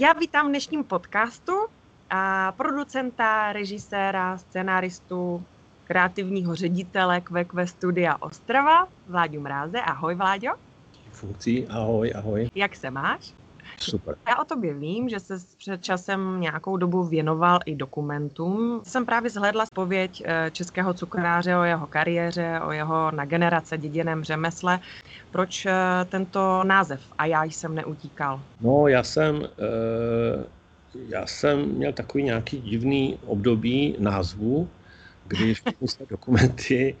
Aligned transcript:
Já 0.00 0.12
vítám 0.12 0.46
v 0.46 0.48
dnešním 0.48 0.84
podcastu 0.84 1.52
a 2.10 2.52
producenta, 2.52 3.52
režiséra, 3.52 4.38
scenáristu, 4.38 5.44
kreativního 5.84 6.54
ředitele 6.54 7.20
QQ 7.20 7.66
Studia 7.66 8.16
Ostrava, 8.20 8.88
Vláďu 9.06 9.40
Mráze. 9.40 9.80
Ahoj, 9.80 10.14
Vláďo. 10.14 10.50
Funkcí, 11.12 11.66
ahoj, 11.66 12.12
ahoj. 12.14 12.48
Jak 12.54 12.76
se 12.76 12.90
máš? 12.90 13.34
Super. 13.78 14.16
Já 14.28 14.36
o 14.36 14.44
tobě 14.44 14.74
vím, 14.74 15.08
že 15.08 15.20
se 15.20 15.38
před 15.58 15.84
časem 15.84 16.40
nějakou 16.40 16.76
dobu 16.76 17.02
věnoval 17.02 17.58
i 17.66 17.74
dokumentům. 17.74 18.80
Jsem 18.84 19.06
právě 19.06 19.30
zhledla 19.30 19.66
spověď 19.66 20.22
eh, 20.24 20.50
českého 20.50 20.94
cukráře 20.94 21.56
o 21.56 21.62
jeho 21.62 21.86
kariéře, 21.86 22.60
o 22.66 22.72
jeho 22.72 23.10
na 23.10 23.24
generace 23.24 23.78
děděném 23.78 24.24
řemesle. 24.24 24.80
Proč 25.30 25.66
eh, 25.66 25.72
tento 26.08 26.64
název 26.64 27.00
A 27.18 27.26
já 27.26 27.44
jsem 27.44 27.74
neutíkal? 27.74 28.40
No, 28.60 28.88
já 28.88 29.02
jsem, 29.02 29.42
eh, 29.44 30.44
já 31.08 31.26
jsem 31.26 31.68
měl 31.68 31.92
takový 31.92 32.24
nějaký 32.24 32.60
divný 32.60 33.18
období 33.26 33.96
názvu, 33.98 34.68
když 35.26 35.62
se 35.86 36.06
dokumenty 36.10 36.96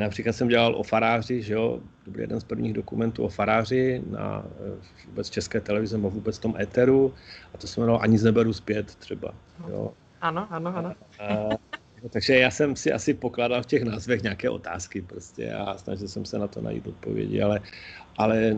například 0.00 0.32
jsem 0.32 0.48
dělal 0.48 0.74
o 0.76 0.82
faráři, 0.82 1.42
že 1.42 1.54
jo, 1.54 1.80
to 2.04 2.10
byl 2.10 2.20
jeden 2.20 2.40
z 2.40 2.44
prvních 2.44 2.72
dokumentů 2.72 3.24
o 3.24 3.28
faráři 3.28 4.02
na 4.10 4.44
eh, 4.46 5.06
vůbec 5.06 5.30
české 5.30 5.60
televize 5.60 5.96
a 5.96 6.08
vůbec 6.08 6.38
tom 6.38 6.54
éteru 6.60 7.14
a 7.54 7.58
to 7.58 7.66
se 7.66 7.80
jmenovalo 7.80 8.02
Ani 8.02 8.18
z 8.18 8.24
neberu 8.24 8.52
zpět 8.52 8.94
třeba, 8.94 9.34
jo. 9.68 9.92
Ano, 10.20 10.46
ano, 10.50 10.76
ano. 10.76 10.94
A, 11.18 11.24
a, 11.24 11.58
takže 12.10 12.38
já 12.38 12.50
jsem 12.50 12.76
si 12.76 12.92
asi 12.92 13.14
pokládal 13.14 13.62
v 13.62 13.66
těch 13.66 13.82
názvech 13.82 14.22
nějaké 14.22 14.50
otázky 14.50 15.02
prostě 15.02 15.52
a 15.52 15.78
snažil 15.78 16.08
jsem 16.08 16.24
se 16.24 16.38
na 16.38 16.48
to 16.48 16.60
najít 16.60 16.86
odpovědi, 16.86 17.42
ale, 17.42 17.60
ale 18.16 18.56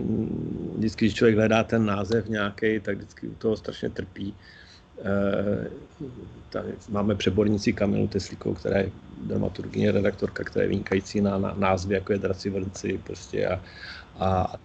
vždycky, 0.77 1.05
když 1.05 1.15
člověk 1.15 1.37
hledá 1.37 1.65
ten 1.65 1.87
název 1.87 2.29
nějaký, 2.29 2.81
tak 2.81 2.97
vždycky 2.97 3.29
u 3.29 3.35
toho 3.35 3.57
strašně 3.57 3.91
trpí. 3.91 4.35
Eh, 5.05 5.71
tady 6.51 6.75
máme 6.89 7.15
přebornici 7.15 7.73
Kamilu 7.73 8.07
Teslíkovou, 8.09 8.55
která 8.55 8.79
je 8.79 8.91
dramaturgyně, 9.19 9.93
redaktorka, 9.93 10.45
která 10.45 10.63
je 10.63 10.69
vynikající 10.69 11.21
na, 11.21 11.39
na 11.39 11.55
názvy, 11.59 11.95
jako 11.95 12.13
je 12.13 12.19
Draci 12.19 12.51
vrnci 12.51 13.01
prostě 13.05 13.49
a, 13.49 13.61
a, 14.19 14.57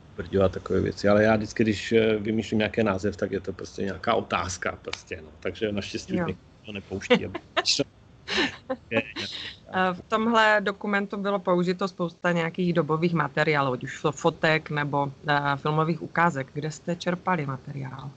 a 0.44 0.50
takové 0.50 0.82
věci. 0.82 1.08
Ale 1.08 1.24
já 1.24 1.36
vždycky, 1.36 1.64
když 1.64 1.92
eh, 1.92 2.16
vymýšlím 2.18 2.58
nějaký 2.58 2.84
název, 2.84 3.18
tak 3.18 3.32
je 3.32 3.40
to 3.40 3.54
prostě 3.54 3.82
nějaká 3.82 4.14
otázka 4.14 4.80
prostě, 4.82 5.22
no. 5.22 5.30
Takže 5.40 5.72
naštěstí 5.72 6.16
jo. 6.16 6.28
to 6.66 6.72
nepouští. 6.72 7.28
v 9.94 10.02
tomhle 10.08 10.62
dokumentu 10.62 11.18
bylo 11.18 11.40
použito 11.40 11.88
spousta 11.88 12.32
nějakých 12.32 12.74
dobových 12.74 13.14
materiálů, 13.14 13.74
ať 13.74 13.84
už 13.84 14.02
fotek 14.12 14.70
nebo 14.70 15.04
uh, 15.04 15.12
filmových 15.56 16.02
ukázek. 16.02 16.48
Kde 16.54 16.72
jste 16.72 16.96
čerpali 16.96 17.46
materiál? 17.46 18.12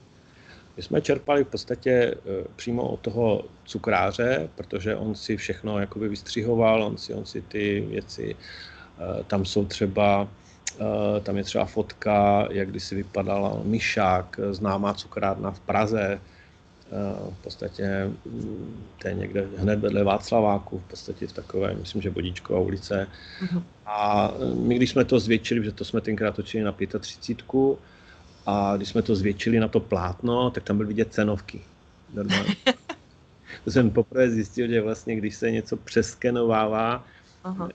My 0.77 0.83
jsme 0.83 1.01
čerpali 1.01 1.43
v 1.43 1.47
podstatě 1.47 1.91
eh, 1.91 2.43
přímo 2.55 2.89
od 2.89 2.99
toho 2.99 3.43
cukráře, 3.65 4.49
protože 4.55 4.95
on 4.95 5.15
si 5.15 5.37
všechno 5.37 5.79
jakoby 5.79 6.09
vystřihoval, 6.09 6.83
on 6.83 6.97
si, 6.97 7.13
on 7.13 7.25
si 7.25 7.41
ty 7.41 7.87
věci, 7.89 8.35
eh, 8.35 9.23
tam 9.23 9.45
jsou 9.45 9.65
třeba, 9.65 10.27
eh, 10.79 11.19
tam 11.19 11.37
je 11.37 11.43
třeba 11.43 11.65
fotka, 11.65 12.47
jak 12.51 12.69
když 12.69 12.83
si 12.83 12.95
vypadal 12.95 13.61
Myšák, 13.63 14.39
známá 14.51 14.93
cukrárna 14.93 15.51
v 15.51 15.59
Praze, 15.59 16.21
v 17.29 17.43
podstatě 17.43 18.11
mm, 18.25 18.85
to 19.01 19.07
je 19.07 19.13
někde 19.13 19.47
hned 19.57 19.79
vedle 19.79 20.03
Václaváku, 20.03 20.79
v 20.79 20.83
podstatě 20.89 21.27
v 21.27 21.33
takové, 21.33 21.75
myslím, 21.75 22.01
že 22.01 22.09
Bodíčková 22.09 22.59
ulice. 22.59 23.07
Uh-huh. 23.43 23.63
A 23.85 24.31
my, 24.55 24.75
když 24.75 24.89
jsme 24.89 25.05
to 25.05 25.19
zvětšili, 25.19 25.63
že 25.63 25.71
to 25.71 25.85
jsme 25.85 26.01
tenkrát 26.01 26.35
točili 26.35 26.63
na 26.63 26.75
35, 26.99 27.45
a 28.45 28.77
když 28.77 28.89
jsme 28.89 29.01
to 29.01 29.15
zvětšili 29.15 29.59
na 29.59 29.67
to 29.67 29.79
plátno, 29.79 30.49
tak 30.49 30.63
tam 30.63 30.77
byly 30.77 30.87
vidět 30.87 31.13
cenovky. 31.13 31.61
Normálně. 32.13 32.55
to 33.63 33.71
jsem 33.71 33.89
poprvé 33.89 34.29
zjistil, 34.29 34.67
že 34.67 34.81
vlastně, 34.81 35.15
když 35.15 35.35
se 35.35 35.51
něco 35.51 35.77
přeskenovává, 35.77 37.05
Aha. 37.43 37.69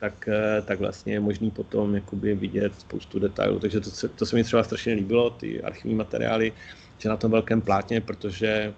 tak, 0.00 0.28
eh, 0.28 0.62
tak 0.62 0.78
vlastně 0.78 1.12
je 1.12 1.20
možný 1.20 1.50
potom 1.50 1.94
jakoby 1.94 2.34
vidět 2.34 2.72
spoustu 2.80 3.18
detailů. 3.18 3.58
Takže 3.58 3.80
to, 3.80 3.90
se, 3.90 4.08
to 4.08 4.26
se 4.26 4.36
mi 4.36 4.44
třeba 4.44 4.62
strašně 4.62 4.92
líbilo, 4.92 5.30
ty 5.30 5.62
archivní 5.62 5.94
materiály, 5.94 6.52
že 6.98 7.08
na 7.08 7.16
tom 7.16 7.30
velkém 7.30 7.60
plátně, 7.60 8.00
protože 8.00 8.74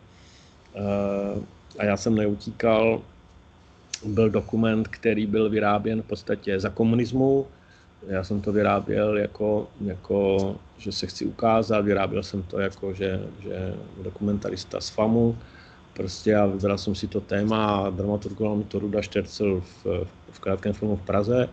uh, 0.74 1.42
a 1.78 1.84
já 1.84 1.96
jsem 1.96 2.14
neutíkal, 2.14 3.02
byl 4.04 4.30
dokument, 4.30 4.88
který 4.88 5.26
byl 5.26 5.50
vyráběn 5.50 6.02
v 6.02 6.06
podstatě 6.06 6.60
za 6.60 6.70
komunismu, 6.70 7.46
já 8.06 8.24
jsem 8.24 8.40
to 8.40 8.52
vyráběl 8.52 9.18
jako, 9.18 9.68
jako, 9.80 10.56
že 10.78 10.92
se 10.92 11.06
chci 11.06 11.26
ukázat, 11.26 11.80
vyráběl 11.80 12.22
jsem 12.22 12.42
to 12.42 12.60
jako, 12.60 12.94
že, 12.94 13.20
že 13.38 13.74
dokumentarista 14.02 14.80
z 14.80 14.88
FAMu, 14.88 15.38
prostě 15.92 16.36
a 16.36 16.46
vybral 16.46 16.78
jsem 16.78 16.94
si 16.94 17.08
to 17.08 17.20
téma 17.20 17.66
a 17.66 17.90
dramaturgoval 17.90 18.56
mi 18.56 18.64
to 18.64 18.78
Ruda 18.78 19.02
Štercel 19.02 19.60
v, 19.60 19.86
v 20.30 20.40
krátkém 20.40 20.72
filmu 20.72 20.96
v 20.96 21.02
Praze. 21.02 21.48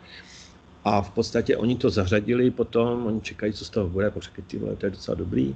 A 0.83 1.01
v 1.01 1.11
podstatě 1.11 1.57
oni 1.57 1.75
to 1.75 1.89
zařadili 1.89 2.51
potom, 2.51 3.05
oni 3.05 3.21
čekají, 3.21 3.53
co 3.53 3.65
z 3.65 3.69
toho 3.69 3.89
bude, 3.89 4.11
počkej, 4.11 4.43
ty 4.47 4.57
vole, 4.57 4.75
to 4.75 4.85
je 4.85 4.89
docela 4.89 5.15
dobrý. 5.15 5.55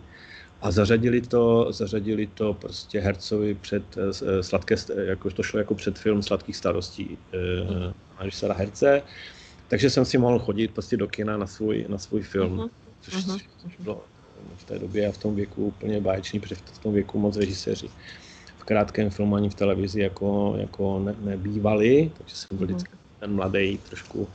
A 0.61 0.71
zařadili 0.71 1.21
to, 1.21 1.71
zařadili 1.71 2.27
to 2.27 2.53
prostě 2.53 2.99
hercovi 2.99 3.53
před 3.55 3.97
eh, 3.97 4.43
sladké, 4.43 4.75
jako 4.97 5.29
to 5.31 5.43
šlo 5.43 5.59
jako 5.59 5.75
před 5.75 5.99
film 5.99 6.23
Sladkých 6.23 6.55
starostí, 6.55 7.17
eh, 7.33 7.93
režisera 8.19 8.53
herce. 8.53 9.01
Takže 9.69 9.89
jsem 9.89 10.05
si 10.05 10.17
mohl 10.17 10.39
chodit 10.39 10.71
prostě 10.71 10.97
do 10.97 11.07
kina 11.07 11.37
na 11.37 11.47
svůj, 11.47 11.85
na 11.89 11.97
svůj 11.97 12.21
film, 12.21 12.57
uh-huh. 12.57 12.69
což, 13.01 13.13
uh-huh. 13.13 13.41
což 13.57 13.77
bylo 13.79 14.03
v 14.57 14.63
té 14.63 14.79
době 14.79 15.07
a 15.07 15.11
v 15.11 15.17
tom 15.17 15.35
věku 15.35 15.65
úplně 15.65 16.01
báječný, 16.01 16.39
protože 16.39 16.55
v 16.55 16.77
tom 16.77 16.93
věku 16.93 17.19
moc 17.19 17.37
režiséři 17.37 17.89
v 18.57 18.63
krátkém 18.63 19.09
filmu 19.09 19.35
ani 19.35 19.49
v 19.49 19.55
televizi 19.55 20.01
jako, 20.01 20.55
jako 20.57 20.99
ne, 20.99 21.15
nebývali, 21.19 22.11
takže 22.17 22.35
jsem 22.35 22.57
byl 22.57 22.67
uh-huh. 22.67 22.69
vždycky 22.69 22.91
ten 23.19 23.33
mladý 23.33 23.77
trošku 23.77 24.27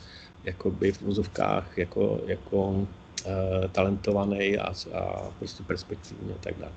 jakoby 0.44 0.92
v 0.92 1.02
úzovkách 1.02 1.78
jako, 1.78 2.20
jako 2.26 2.68
uh, 2.68 2.86
talentovaný 3.72 4.58
a, 4.58 4.74
a 4.94 5.30
prostě 5.38 5.62
perspektivní 5.62 6.32
a 6.32 6.38
tak 6.40 6.54
dále. 6.58 6.72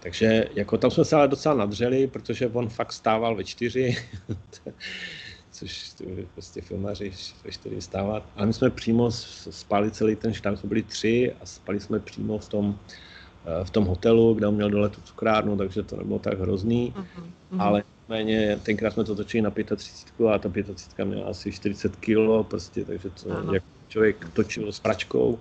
Takže 0.00 0.48
jako 0.54 0.78
tam 0.78 0.90
jsme 0.90 1.04
se 1.04 1.16
ale 1.16 1.28
docela 1.28 1.54
nadřeli, 1.54 2.06
protože 2.06 2.48
on 2.48 2.68
fakt 2.68 2.92
stával 2.92 3.36
ve 3.36 3.44
čtyři, 3.44 3.96
což 5.60 5.94
prostě 6.34 6.60
filmaři 6.60 7.12
ve 7.44 7.52
čtyři 7.52 7.80
stávat. 7.80 8.22
Ale 8.36 8.46
my 8.46 8.52
jsme 8.52 8.70
přímo 8.70 9.10
spali 9.50 9.90
celý 9.90 10.16
ten 10.16 10.32
štáb, 10.32 10.56
jsme 10.56 10.68
byli 10.68 10.82
tři 10.82 11.32
a 11.40 11.46
spali 11.46 11.80
jsme 11.80 12.00
přímo 12.00 12.38
v 12.38 12.48
tom, 12.48 12.78
eh, 13.44 13.64
v 13.64 13.70
tom 13.70 13.84
hotelu, 13.84 14.34
kde 14.34 14.46
on 14.46 14.54
měl 14.54 14.70
dole 14.70 14.88
tu 14.88 15.00
cukrárnu, 15.00 15.56
takže 15.56 15.82
to 15.82 15.96
nebylo 15.96 16.18
tak 16.18 16.40
hrozný. 16.40 16.94
Uh-huh. 16.96 17.60
Ale 17.60 17.82
méně, 18.08 18.58
tenkrát 18.62 18.92
jsme 18.92 19.04
to 19.04 19.14
točili 19.14 19.42
na 19.42 19.50
35 19.50 20.28
a 20.28 20.38
ta 20.38 20.48
35 20.48 21.04
měla 21.04 21.28
asi 21.28 21.52
40 21.52 21.96
kg, 21.96 22.48
prostě, 22.48 22.84
takže 22.84 23.10
to, 23.10 23.28
uh-huh. 23.28 23.54
jak 23.54 23.62
člověk 23.88 24.28
točil 24.32 24.72
s 24.72 24.80
pračkou 24.80 25.38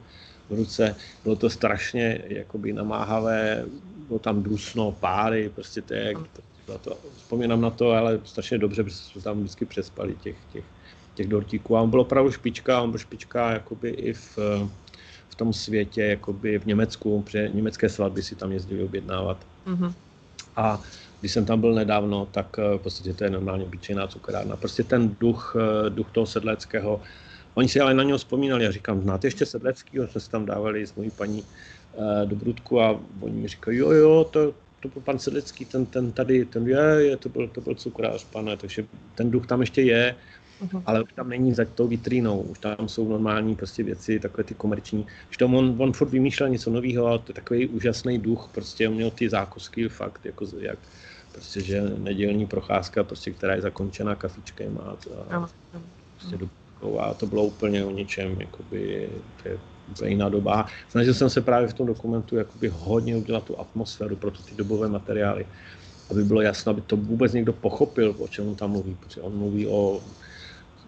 v 0.49 0.53
ruce, 0.53 0.95
bylo 1.23 1.35
to 1.35 1.49
strašně 1.49 2.21
jakoby 2.27 2.73
namáhavé, 2.73 3.65
bylo 4.07 4.19
tam 4.19 4.43
dusno, 4.43 4.91
páry, 4.91 5.51
prostě 5.55 5.81
to 5.81 5.93
je 5.93 6.03
jak, 6.03 6.17
na 6.69 6.77
to, 6.77 6.97
vzpomínám 7.17 7.61
na 7.61 7.69
to, 7.69 7.91
ale 7.91 8.19
strašně 8.23 8.57
dobře, 8.57 8.83
protože 8.83 8.95
jsme 8.95 9.21
tam 9.21 9.39
vždycky 9.39 9.65
přespali 9.65 10.15
těch, 10.15 10.35
těch, 10.53 10.63
těch 11.13 11.27
dortíků. 11.27 11.77
A 11.77 11.81
on 11.81 11.89
byl 11.89 12.01
opravdu 12.01 12.31
špička, 12.31 12.81
on 12.81 12.91
byl 12.91 12.99
špička 12.99 13.51
jakoby 13.51 13.89
i 13.89 14.13
v, 14.13 14.37
v 15.29 15.35
tom 15.35 15.53
světě, 15.53 16.01
jakoby 16.01 16.59
v 16.59 16.65
Německu, 16.65 17.21
protože 17.21 17.51
německé 17.53 17.89
svatby 17.89 18.23
si 18.23 18.35
tam 18.35 18.51
jezdili 18.51 18.83
objednávat. 18.83 19.37
Mm-hmm. 19.67 19.93
A 20.55 20.81
když 21.19 21.31
jsem 21.31 21.45
tam 21.45 21.61
byl 21.61 21.73
nedávno, 21.73 22.27
tak 22.31 22.59
eh, 22.59 22.77
v 22.77 22.81
podstatě 22.81 23.13
to 23.13 23.23
je 23.23 23.29
normálně 23.29 23.63
obyčejná 23.63 24.07
cukrárna. 24.07 24.55
Prostě 24.55 24.83
ten 24.83 25.15
duch, 25.19 25.55
eh, 25.55 25.89
duch 25.89 26.11
toho 26.11 26.25
sedleckého, 26.25 27.01
oni 27.53 27.67
si 27.67 27.79
ale 27.79 27.93
na 27.93 28.03
něho 28.03 28.17
vzpomínali. 28.17 28.63
Já 28.63 28.71
říkám, 28.71 29.01
znáte 29.01 29.27
ještě 29.27 29.45
sedlecký? 29.45 29.97
Jsme 29.97 30.21
se 30.21 30.29
tam 30.29 30.45
dávali 30.45 30.87
s 30.87 30.95
mojí 30.95 31.11
paní 31.11 31.43
eh, 31.43 32.25
do 32.25 32.35
Brudku 32.35 32.81
a 32.81 32.99
oni 33.21 33.41
mi 33.41 33.47
říkají, 33.47 33.77
jo, 33.77 33.91
jo, 33.91 34.23
to, 34.31 34.53
to 34.79 34.87
byl 34.87 35.01
pan 35.01 35.19
Sedlecký, 35.19 35.65
ten, 35.65 35.85
ten 35.85 36.11
tady, 36.11 36.45
ten 36.45 36.67
je, 36.67 36.95
je 36.99 37.17
to, 37.17 37.29
byl, 37.29 37.47
to 37.47 37.61
byl 37.61 37.75
cukrář, 37.75 38.23
pane, 38.23 38.57
takže 38.57 38.85
ten 39.15 39.31
duch 39.31 39.47
tam 39.47 39.61
ještě 39.61 39.81
je, 39.81 40.15
uh-huh. 40.61 40.83
ale 40.85 41.03
už 41.03 41.13
tam 41.13 41.29
není 41.29 41.53
za 41.53 41.65
tou 41.65 41.87
vitrínou, 41.87 42.41
už 42.41 42.59
tam 42.59 42.87
jsou 42.87 43.09
normální 43.09 43.55
prostě 43.55 43.83
věci, 43.83 44.19
takové 44.19 44.43
ty 44.43 44.53
komerční. 44.53 45.07
Už 45.29 45.37
tam 45.37 45.55
on, 45.55 45.75
on 45.77 45.93
furt 45.93 46.09
vymýšlel 46.09 46.49
něco 46.49 46.69
nového, 46.69 47.05
ale 47.05 47.19
to 47.19 47.29
je 47.29 47.33
takový 47.33 47.67
úžasný 47.67 48.17
duch, 48.17 48.49
prostě 48.53 48.89
on 48.89 48.95
měl 48.95 49.11
ty 49.11 49.29
zákusky 49.29 49.89
fakt, 49.89 50.25
jako 50.25 50.45
jak, 50.59 50.79
prostě, 51.31 51.61
že 51.61 51.81
nedělní 51.97 52.47
procházka, 52.47 53.03
prostě, 53.03 53.31
která 53.31 53.55
je 53.55 53.61
zakončená 53.61 54.15
kafičkem 54.15 54.79
a, 54.83 54.97
a, 55.31 55.49
prostě 56.17 56.37
do, 56.37 56.49
a 56.99 57.13
to 57.13 57.25
bylo 57.25 57.45
úplně 57.45 57.85
o 57.85 57.91
ničem, 57.91 58.41
jakoby, 58.41 59.09
to 59.43 59.49
je 59.49 59.57
úplně 59.91 60.09
jiná 60.09 60.29
doba. 60.29 60.65
Snažil 60.89 61.13
jsem 61.13 61.29
se 61.29 61.41
právě 61.41 61.67
v 61.67 61.73
tom 61.73 61.87
dokumentu 61.87 62.35
jakoby 62.35 62.71
hodně 62.73 63.15
udělat 63.15 63.43
tu 63.43 63.59
atmosféru 63.59 64.15
pro 64.15 64.31
ty 64.31 64.55
dobové 64.55 64.87
materiály, 64.87 65.45
aby 66.11 66.23
bylo 66.23 66.41
jasno, 66.41 66.69
aby 66.69 66.81
to 66.81 66.97
vůbec 66.97 67.33
někdo 67.33 67.53
pochopil, 67.53 68.15
o 68.19 68.27
čem 68.27 68.47
on 68.47 68.55
tam 68.55 68.71
mluví, 68.71 68.97
protože 68.99 69.21
on 69.21 69.37
mluví 69.37 69.67
o 69.67 70.01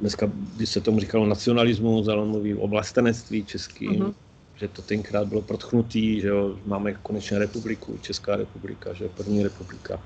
dneska, 0.01 0.31
když 0.56 0.69
se 0.69 0.81
tomu 0.81 1.00
říkalo 1.00 1.25
nacionalismus, 1.25 2.07
ale 2.07 2.21
on 2.21 2.30
mluví 2.30 2.56
o 2.56 2.68
vlastenectví 2.68 3.45
českým, 3.45 3.92
uh-huh. 3.92 4.13
že 4.56 4.68
to 4.68 4.81
tenkrát 4.81 5.27
bylo 5.27 5.42
protchnutý, 5.42 6.21
že 6.21 6.27
jo, 6.27 6.56
máme 6.65 6.94
konečně 6.94 7.39
republiku, 7.39 7.97
Česká 8.01 8.36
republika, 8.36 8.94
že 8.94 9.04
jo, 9.04 9.09
první 9.18 9.44
republika. 9.44 10.00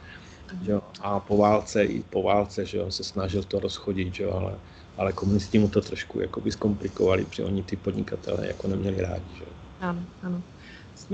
Že 0.61 0.71
jo, 0.71 0.81
a 1.01 1.19
po 1.19 1.37
válce 1.37 1.83
i 1.83 2.03
po 2.03 2.23
válce, 2.23 2.65
že 2.65 2.77
jo, 2.77 2.91
se 2.91 3.03
snažil 3.03 3.43
to 3.43 3.59
rozchodit, 3.59 4.15
že 4.15 4.23
jo, 4.23 4.31
ale, 4.31 4.59
ale 4.97 5.13
komunisti 5.13 5.59
mu 5.59 5.69
to 5.69 5.81
trošku 5.81 6.19
jakoby 6.19 6.51
zkomplikovali, 6.51 7.25
protože 7.25 7.43
oni 7.43 7.63
ty 7.63 7.77
podnikatele 7.77 8.47
jako 8.47 8.67
neměli 8.67 9.01
rádi. 9.01 9.35
Že 9.35 9.45
jo. 9.45 9.51
Ano, 9.79 10.07
ano. 10.21 10.43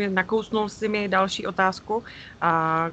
Nakousnul 0.10 0.70
si 0.70 0.90
mi 0.90 1.08
další 1.08 1.48
otázku, 1.48 2.04
a 2.42 2.86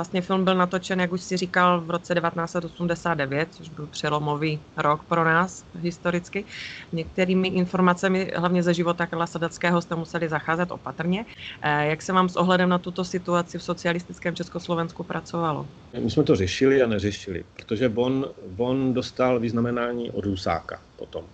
Vlastně 0.00 0.22
film 0.22 0.44
byl 0.44 0.54
natočen, 0.54 1.00
jak 1.00 1.12
už 1.12 1.22
si 1.22 1.36
říkal, 1.36 1.80
v 1.80 1.90
roce 1.90 2.14
1989, 2.14 3.48
což 3.50 3.68
byl 3.68 3.86
přelomový 3.86 4.60
rok 4.76 5.04
pro 5.04 5.24
nás 5.24 5.64
historicky. 5.80 6.44
Některými 6.92 7.48
informacemi, 7.48 8.32
hlavně 8.36 8.62
ze 8.62 8.74
života 8.74 9.06
Karla 9.06 9.26
Sadackého, 9.26 9.82
jste 9.82 9.94
museli 9.94 10.28
zacházet 10.28 10.70
opatrně. 10.70 11.24
Eh, 11.62 11.86
jak 11.86 12.02
se 12.02 12.12
vám 12.12 12.28
s 12.28 12.36
ohledem 12.36 12.68
na 12.68 12.78
tuto 12.78 13.04
situaci 13.04 13.58
v 13.58 13.62
socialistickém 13.62 14.36
Československu 14.36 15.04
pracovalo? 15.04 15.66
My 16.02 16.10
jsme 16.10 16.22
to 16.22 16.36
řešili 16.36 16.82
a 16.82 16.86
neřešili, 16.86 17.44
protože 17.56 17.92
on, 17.94 18.26
on 18.56 18.94
dostal 18.94 19.40
vyznamenání 19.40 20.10
od 20.10 20.26
Husáka 20.26 20.80
potom, 20.96 21.24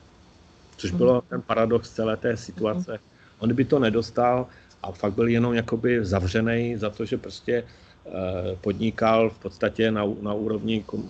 což 0.77 0.91
bylo 0.91 1.15
mhm. 1.15 1.23
ten 1.29 1.43
paradox 1.43 1.91
celé 1.91 2.17
té 2.17 2.37
situace. 2.37 2.99
On 3.39 3.55
by 3.55 3.65
to 3.65 3.79
nedostal 3.79 4.47
a 4.83 4.93
fakt 4.93 5.15
byl 5.15 5.29
jenom 5.29 5.55
jakoby 5.55 6.05
zavřený 6.05 6.77
za 6.77 6.91
to, 6.91 7.05
že 7.05 7.17
prostě 7.17 7.65
podnikal 8.61 9.31
v 9.31 9.38
podstatě 9.38 9.91
na, 9.91 10.05
na 10.20 10.35
úrovni 10.35 10.85
eh, 10.94 11.00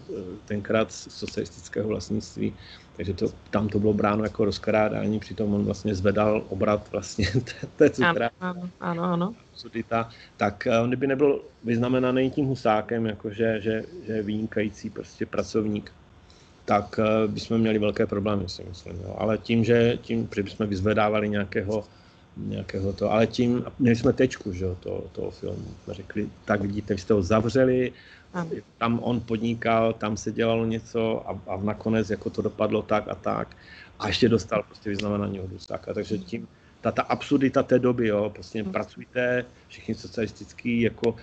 tenkrát 0.46 0.93
socialistického 0.93 1.88
vlastnictví, 1.88 2.54
takže 2.96 3.14
to, 3.14 3.26
tam 3.50 3.69
to 3.69 3.78
bylo 3.78 3.93
bráno 3.93 4.25
jako 4.25 4.44
rozkrádání, 4.44 5.20
přitom 5.20 5.54
on 5.54 5.64
vlastně 5.64 5.94
zvedal 5.94 6.43
obrat 6.48 6.88
vlastně 6.93 7.26
té 7.76 7.90
cukra. 7.90 8.31
Ano, 8.40 8.70
ano, 8.81 9.02
ano. 9.02 9.34
Sudita, 9.54 10.08
tak 10.37 10.66
eh, 10.66 10.81
on 10.81 10.96
by 10.96 11.06
nebyl 11.06 11.40
vyznamenaný 11.64 12.31
tím 12.31 12.46
husákem, 12.46 13.06
jakože 13.06 13.60
že, 13.60 13.84
že 14.06 14.12
je 14.12 14.22
vynikající 14.22 14.90
prostě 14.90 15.26
pracovník, 15.26 15.92
tak 16.64 17.00
bychom 17.26 17.58
měli 17.58 17.78
velké 17.78 18.06
problémy, 18.06 18.49
si 18.49 18.64
myslím. 18.69 18.96
Jo. 19.00 19.14
Ale 19.19 19.38
tím, 19.38 19.64
že 19.64 19.99
tím, 20.02 20.28
že 20.34 20.42
bychom 20.42 20.66
vyzvedávali 20.66 21.28
nějakého 21.28 21.84
nějakého 22.37 22.93
to, 22.93 23.12
ale 23.12 23.27
tím, 23.27 23.65
měli 23.79 23.97
jsme 23.97 24.12
tečku, 24.12 24.53
že 24.53 24.65
jo, 24.65 24.77
toho, 24.81 25.05
toho 25.12 25.31
filmu, 25.31 25.67
jsme 25.85 25.94
řekli, 25.94 26.29
tak 26.44 26.61
vidíte, 26.61 26.94
vy 26.94 27.00
jste 27.00 27.15
ho 27.15 27.23
zavřeli, 27.23 27.93
ano. 28.35 28.50
tam 28.79 28.99
on 29.03 29.21
podnikal, 29.21 29.93
tam 29.93 30.17
se 30.17 30.33
dělalo 30.33 30.67
něco 30.67 31.31
a, 31.31 31.41
a 31.47 31.56
nakonec 31.56 32.11
jako 32.11 32.31
to 32.31 32.43
dopadlo 32.43 32.83
tak 32.83 33.09
a 33.09 33.15
tak 33.15 33.56
a 33.99 34.09
ještě 34.09 34.29
dostal 34.29 34.62
prostě 34.62 34.91
vyznamenání 34.91 35.41
od 35.41 35.53
Husáka, 35.53 35.94
takže 35.94 36.19
tím, 36.19 36.49
ta, 36.81 36.93
ta 36.93 37.03
absurdita 37.03 37.62
té 37.62 37.79
doby, 37.79 38.09
jo, 38.09 38.31
prostě 38.35 38.62
hmm. 38.62 38.73
pracujte, 38.73 39.44
všichni 39.68 39.94
socialistický, 39.94 40.80
jako 40.80 41.10
uh, 41.10 41.16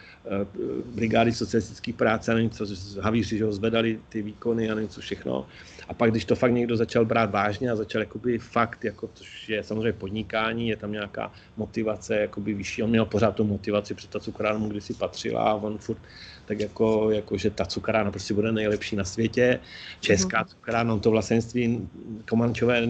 brigády 0.96 1.32
socialistické 1.32 1.94
práce 1.94 2.34
a 2.34 2.40
něco, 2.40 2.66
havíři, 3.02 3.38
že 3.38 3.46
ho 3.46 3.54
zvedali 3.54 4.00
ty 4.10 4.22
výkony 4.22 4.72
a 4.72 4.80
něco 4.80 5.02
všechno. 5.02 5.48
A 5.88 5.94
pak, 5.94 6.12
když 6.12 6.26
to 6.26 6.36
fakt 6.36 6.52
někdo 6.52 6.78
začal 6.78 7.06
brát 7.06 7.32
vážně 7.32 7.72
a 7.72 7.76
začal 7.76 8.02
jakoby 8.02 8.40
fakt, 8.40 8.86
jako, 8.86 9.10
což 9.14 9.50
je 9.50 9.64
samozřejmě 9.64 9.94
podnikání, 9.94 10.70
je 10.70 10.76
tam 10.76 10.92
nějaká 10.92 11.32
motivace 11.58 12.16
jakoby 12.16 12.54
vyšší, 12.54 12.84
on 12.84 12.90
měl 12.90 13.06
pořád 13.06 13.36
tu 13.36 13.44
motivaci, 13.44 13.94
protože 13.94 14.08
ta 14.08 14.20
cukrárna 14.20 14.60
mu 14.60 14.70
kdysi 14.70 14.94
patřila 14.94 15.44
a 15.44 15.54
on 15.54 15.78
furt 15.78 16.00
tak 16.46 16.60
jako, 16.60 17.12
jako 17.12 17.38
že 17.38 17.50
ta 17.50 17.66
cukrárna 17.66 18.12
prostě 18.12 18.34
bude 18.34 18.52
nejlepší 18.52 18.96
na 18.96 19.04
světě. 19.04 19.60
Česká 20.00 20.40
mm. 20.40 20.46
cukrárna, 20.46 20.98
to 20.98 21.12
vlastenství, 21.12 21.90
komančové 22.30 22.88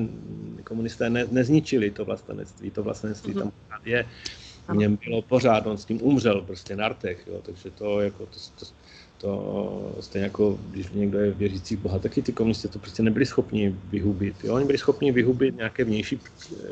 komunisté 0.63 1.09
ne, 1.09 1.25
nezničili 1.31 1.91
to 1.91 2.05
vlastenectví, 2.05 2.71
to 2.71 2.83
vlastenectví 2.83 3.33
mm. 3.33 3.39
tam 3.39 3.51
je, 3.85 4.05
v 4.68 4.75
něm 4.75 4.98
bylo 5.06 5.21
pořád, 5.21 5.68
on 5.68 5.77
s 5.77 5.86
tím 5.86 6.01
umřel 6.01 6.42
prostě 6.42 6.75
na 6.75 6.88
rtech, 6.88 7.27
jo, 7.27 7.42
takže 7.45 7.71
to 7.71 8.01
jako 8.01 8.25
to, 8.25 8.39
to, 8.60 8.65
to 9.18 9.98
stejně 10.00 10.24
jako 10.24 10.60
když 10.69 10.89
někdo 10.89 11.19
je 11.19 11.31
věřící 11.31 11.75
Boha, 11.75 12.00
taky 12.00 12.21
ty 12.21 12.33
komunisti 12.33 12.68
to 12.68 12.80
prostě 12.80 13.04
nebyli 13.04 13.25
schopni 13.25 13.69
vyhubit. 13.69 14.44
Jo? 14.44 14.56
Oni 14.56 14.65
byli 14.65 14.77
schopni 14.77 15.12
vyhubit 15.12 15.56
nějaké 15.56 15.83
vnější 15.83 16.19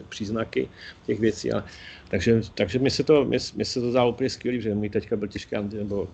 příznaky 0.09 0.69
těch 1.05 1.19
věcí. 1.19 1.51
Ale, 1.51 1.63
takže, 2.09 2.41
takže 2.53 2.79
mi 2.79 2.89
se 2.89 3.03
to, 3.03 3.25
mě, 3.25 3.37
mě 3.55 3.65
se 3.65 3.81
to 3.81 3.91
zdá 3.91 4.05
úplně 4.05 4.29
skvělý, 4.29 4.61
že 4.61 4.75
můj 4.75 4.89
teďka 4.89 5.15
byl 5.15 5.27
těžký, 5.27 5.55
anti, 5.55 5.77
nebo 5.77 6.07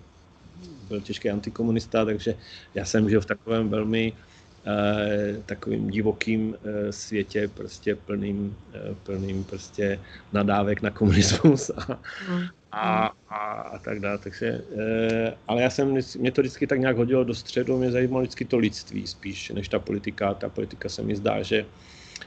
byl 0.88 1.00
těžký 1.00 1.30
antikomunista, 1.30 2.04
takže 2.04 2.34
já 2.74 2.84
jsem 2.84 3.10
žil 3.10 3.20
v 3.20 3.26
takovém 3.26 3.68
velmi 3.68 4.12
takovým 5.46 5.90
divokým 5.90 6.54
eh, 6.54 6.92
světě, 6.92 7.48
prostě 7.54 7.94
plným, 7.94 8.56
eh, 8.74 8.94
plným 9.02 9.44
prostě 9.44 10.00
nadávek 10.32 10.82
na 10.82 10.90
komunismus 10.90 11.70
a, 11.70 12.00
a, 12.72 13.12
a, 13.28 13.36
a 13.52 13.78
tak 13.78 14.00
dále. 14.00 14.18
Takže, 14.18 14.60
ale 15.48 15.62
já 15.62 15.70
jsem, 15.70 15.98
mě 16.18 16.32
to 16.32 16.40
vždycky 16.40 16.66
tak 16.66 16.80
nějak 16.80 16.96
hodilo 16.96 17.24
do 17.24 17.34
středu, 17.34 17.78
mě 17.78 17.90
zajímalo 17.90 18.22
vždycky 18.22 18.44
to 18.44 18.58
lidství 18.58 19.06
spíš, 19.06 19.50
než 19.50 19.68
ta 19.68 19.78
politika. 19.78 20.34
Ta 20.34 20.48
politika 20.48 20.88
se 20.88 21.02
mi 21.02 21.16
zdá, 21.16 21.42
že, 21.42 21.66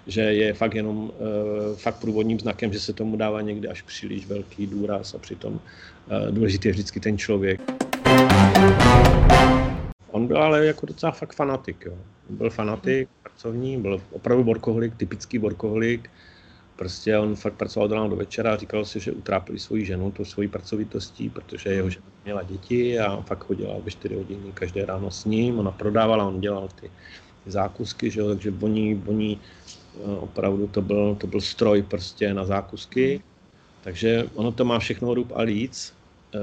že 0.08 0.22
je 0.22 0.54
fakt 0.54 0.76
jenom 0.76 1.12
fakt 1.76 2.02
průvodním 2.02 2.40
znakem, 2.40 2.74
že 2.74 2.80
se 2.80 2.94
tomu 2.94 3.18
dává 3.18 3.42
někdy 3.42 3.68
až 3.68 3.82
příliš 3.82 4.28
velký 4.28 4.68
důraz 4.68 5.14
a 5.14 5.18
přitom 5.18 5.60
důležitý 6.32 6.68
je 6.68 6.72
vždycky 6.72 7.00
ten 7.00 7.18
člověk. 7.18 7.62
On 10.12 10.28
byl 10.28 10.44
ale 10.44 10.66
jako 10.66 10.86
docela 10.86 11.12
fakt 11.12 11.34
fanatik. 11.34 11.86
Jo. 11.86 11.98
Byl 12.32 12.50
fanatik, 12.50 13.10
pracovní, 13.24 13.78
byl 13.78 14.02
opravdu 14.12 14.44
workoholik, 14.44 14.96
typický 14.96 15.38
workoholik, 15.38 16.10
Prostě 16.82 17.18
on 17.18 17.36
fakt 17.36 17.54
pracoval 17.54 17.90
rána 17.90 18.08
do 18.08 18.16
večera 18.16 18.54
a 18.54 18.58
říkal 18.58 18.86
si, 18.86 19.00
že 19.00 19.12
utrápili 19.12 19.60
svoji 19.60 19.86
ženu 19.86 20.12
to 20.12 20.26
svojí 20.26 20.48
pracovitostí, 20.48 21.30
protože 21.30 21.70
jeho 21.70 21.90
žena 21.90 22.06
měla 22.26 22.44
děti 22.44 23.00
a 23.00 23.22
fakt 23.22 23.44
chodila 23.44 23.80
ve 23.84 23.92
4 23.92 24.16
hodiny 24.16 24.52
každé 24.54 24.86
ráno 24.86 25.12
s 25.12 25.26
ním, 25.26 25.60
ona 25.60 25.72
prodávala, 25.72 26.28
on 26.28 26.42
dělal 26.42 26.70
ty, 26.82 26.92
zákusky, 27.46 28.12
že 28.12 28.20
jo, 28.20 28.28
takže 28.28 28.54
oni, 28.62 29.02
oni 29.06 29.38
eh, 29.38 30.18
opravdu 30.20 30.68
to 30.68 30.82
byl, 30.82 31.16
to 31.16 31.28
byl 31.28 31.42
stroj 31.42 31.82
prostě 31.82 32.34
na 32.34 32.46
zákusky, 32.46 33.22
takže 33.82 34.26
ono 34.34 34.52
to 34.52 34.66
má 34.66 34.80
všechno 34.80 35.14
rub 35.14 35.32
a 35.36 35.42
líc, 35.42 35.94
e, 36.34 36.40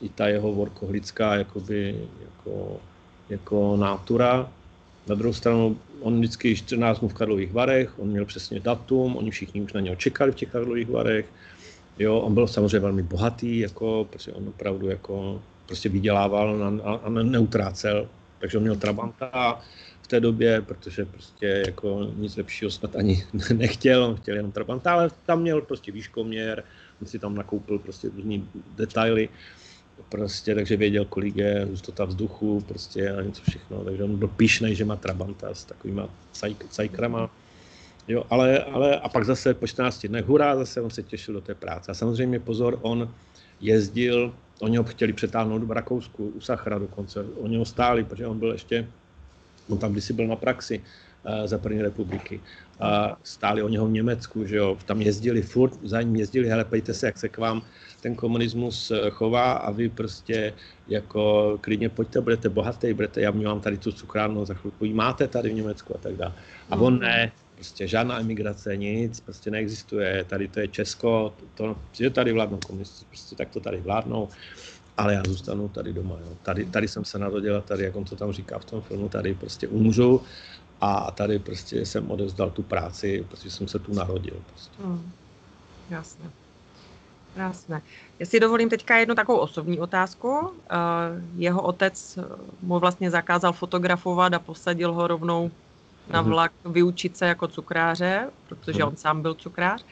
i 0.00 0.08
ta 0.08 0.28
jeho 0.28 0.52
workoholická 0.52 1.34
jakoby, 1.36 2.08
jako, 2.24 2.80
jako 3.28 3.76
nátura, 3.76 4.52
na 5.08 5.14
druhou 5.14 5.32
stranu, 5.32 5.78
on 6.00 6.18
vždycky 6.18 6.56
14 6.56 6.98
dnů 6.98 7.08
v 7.08 7.14
Karlových 7.14 7.52
Varech, 7.52 7.98
on 7.98 8.08
měl 8.08 8.24
přesně 8.24 8.60
datum, 8.60 9.16
oni 9.16 9.30
všichni 9.30 9.60
už 9.60 9.72
na 9.72 9.80
něho 9.80 9.96
čekali 9.96 10.32
v 10.32 10.34
těch 10.34 10.52
Karlových 10.52 10.90
Varech. 10.90 11.26
Jo, 11.98 12.18
on 12.18 12.34
byl 12.34 12.46
samozřejmě 12.46 12.78
velmi 12.78 13.02
bohatý, 13.02 13.58
jako, 13.58 14.06
protože 14.10 14.32
on 14.32 14.48
opravdu 14.48 14.88
jako, 14.88 15.42
prostě 15.66 15.88
vydělával 15.88 16.80
a, 16.84 16.94
a 16.94 17.08
neutrácel. 17.08 18.08
Takže 18.38 18.58
on 18.58 18.62
měl 18.62 18.76
Trabanta 18.76 19.60
v 20.02 20.06
té 20.08 20.20
době, 20.20 20.62
protože 20.62 21.04
prostě 21.04 21.62
jako 21.66 22.10
nic 22.16 22.36
lepšího 22.36 22.70
snad 22.70 22.96
ani 22.96 23.24
nechtěl, 23.54 24.04
on 24.04 24.16
chtěl 24.16 24.36
jenom 24.36 24.52
Trabanta, 24.52 24.92
ale 24.92 25.10
tam 25.26 25.40
měl 25.40 25.60
prostě 25.60 25.92
výškoměr, 25.92 26.64
on 27.02 27.08
si 27.08 27.18
tam 27.18 27.34
nakoupil 27.34 27.78
prostě 27.78 28.08
různý 28.16 28.48
detaily 28.76 29.28
prostě, 30.08 30.54
takže 30.54 30.76
věděl, 30.76 31.04
kolik 31.04 31.36
je 31.36 31.66
hustota 31.70 32.04
vzduchu, 32.04 32.60
prostě 32.68 33.10
a 33.10 33.22
něco 33.22 33.42
všechno, 33.48 33.84
takže 33.84 34.04
on 34.04 34.16
byl 34.16 34.28
píšnej, 34.28 34.74
že 34.74 34.84
má 34.84 34.96
Trabanta 34.96 35.54
s 35.54 35.64
takovýma 35.64 36.08
cajkrama. 36.68 37.30
Jo, 38.08 38.24
ale, 38.30 38.58
ale 38.58 39.00
a 39.00 39.08
pak 39.08 39.24
zase 39.24 39.54
po 39.54 39.66
14 39.66 40.06
dnech, 40.06 40.24
hurá, 40.24 40.56
zase 40.56 40.80
on 40.80 40.90
se 40.90 41.02
těšil 41.02 41.34
do 41.34 41.40
té 41.40 41.54
práce. 41.54 41.90
A 41.90 41.94
samozřejmě 41.94 42.40
pozor, 42.40 42.78
on 42.82 43.14
jezdil, 43.60 44.34
oni 44.60 44.76
ho 44.76 44.84
chtěli 44.84 45.12
přetáhnout 45.12 45.62
v 45.62 45.70
Rakousku, 45.70 46.32
u 46.36 46.40
Sachra 46.40 46.78
dokonce, 46.78 47.24
oni 47.40 47.56
ho 47.56 47.64
stáli, 47.64 48.04
protože 48.04 48.26
on 48.26 48.38
byl 48.38 48.52
ještě, 48.52 48.88
on 49.68 49.78
tam 49.78 49.92
kdysi 49.92 50.12
byl 50.12 50.26
na 50.26 50.36
praxi 50.36 50.82
za 51.44 51.58
první 51.58 51.82
republiky. 51.82 52.40
A 52.80 53.16
stáli 53.22 53.62
o 53.62 53.68
něho 53.68 53.86
v 53.86 53.90
Německu, 53.90 54.46
že 54.46 54.56
jo, 54.56 54.78
tam 54.84 55.02
jezdili 55.02 55.42
furt, 55.42 55.72
za 55.82 56.02
ním 56.02 56.16
jezdili, 56.16 56.48
hele, 56.48 56.64
pejte 56.64 56.94
se, 56.94 57.06
jak 57.06 57.18
se 57.18 57.28
k 57.28 57.38
vám 57.38 57.62
ten 58.00 58.14
komunismus 58.14 58.90
eh, 58.90 59.10
chová 59.10 59.52
a 59.52 59.70
vy 59.70 59.88
prostě 59.88 60.54
jako 60.88 61.58
klidně 61.60 61.88
pojďte, 61.88 62.20
budete 62.20 62.48
bohatý, 62.48 62.94
budete, 62.94 63.20
já 63.20 63.30
mám 63.30 63.60
tady 63.60 63.78
tu 63.78 63.92
cukrárnu, 63.92 64.44
za 64.44 64.54
chvilku 64.54 64.84
ji 64.84 64.94
máte 64.94 65.28
tady 65.28 65.50
v 65.50 65.54
Německu 65.54 65.96
a 65.96 65.98
tak 65.98 66.16
dále. 66.16 66.34
A 66.70 66.76
on 66.76 66.98
ne, 66.98 67.32
prostě 67.54 67.88
žádná 67.88 68.20
emigrace, 68.20 68.76
nic, 68.76 69.20
prostě 69.20 69.50
neexistuje, 69.50 70.24
tady 70.24 70.48
to 70.48 70.60
je 70.60 70.68
Česko, 70.68 71.34
to, 71.54 71.76
že 71.92 72.10
tady 72.10 72.32
vládnou 72.32 72.58
komunisti, 72.66 73.04
prostě 73.04 73.36
tak 73.36 73.50
to 73.50 73.60
tady 73.60 73.80
vládnou, 73.80 74.28
ale 74.98 75.14
já 75.14 75.22
zůstanu 75.26 75.68
tady 75.68 75.92
doma, 75.92 76.14
jo. 76.20 76.36
Tady, 76.42 76.64
tady 76.66 76.88
jsem 76.88 77.04
se 77.04 77.18
narodil, 77.18 77.60
tady, 77.60 77.84
jak 77.84 77.96
on 77.96 78.04
to 78.04 78.16
tam 78.16 78.32
říká 78.32 78.58
v 78.58 78.64
tom 78.64 78.82
filmu, 78.82 79.08
tady 79.08 79.34
prostě 79.34 79.68
umřu 79.68 80.22
a 80.80 81.10
tady 81.10 81.38
prostě 81.38 81.86
jsem 81.86 82.10
odevzdal 82.10 82.50
tu 82.50 82.62
práci, 82.62 83.26
protože 83.28 83.50
jsem 83.50 83.68
se 83.68 83.78
tu 83.78 83.94
narodil. 83.94 84.36
Prostě. 84.50 84.82
Hmm. 84.82 85.12
Jasně. 85.90 86.30
Krásné. 87.34 87.82
Já 88.18 88.26
si 88.26 88.40
dovolím 88.40 88.68
teďka 88.68 88.96
jednu 88.96 89.14
takovou 89.14 89.38
osobní 89.38 89.80
otázku. 89.80 90.52
Eh, 90.70 90.74
jeho 91.36 91.62
otec 91.62 92.18
mu 92.62 92.78
vlastně 92.78 93.10
zakázal 93.10 93.52
fotografovat 93.52 94.34
a 94.34 94.38
posadil 94.38 94.92
ho 94.92 95.06
rovnou 95.06 95.50
na 96.10 96.22
mhm. 96.22 96.30
vlak 96.30 96.52
vyučit 96.64 97.16
se 97.16 97.26
jako 97.26 97.48
cukráře, 97.48 98.30
protože 98.48 98.84
on 98.84 98.96
sám 98.96 99.22
byl 99.22 99.34
cukrář. 99.34 99.84